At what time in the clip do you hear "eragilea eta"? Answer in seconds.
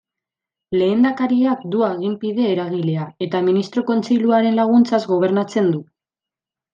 2.53-3.41